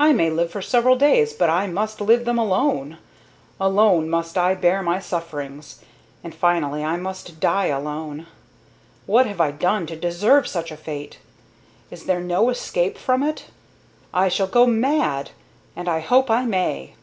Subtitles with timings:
[0.00, 2.98] I may live for several days, but I must live them alone
[3.60, 5.80] alone must I bear my sufferings,
[6.24, 8.26] and finally I must die alone.
[9.06, 11.18] What have I done to deserve such a fate?
[11.88, 13.44] Is there no escape from it?
[14.12, 15.30] I shall go mad,
[15.76, 16.94] and I hope I may.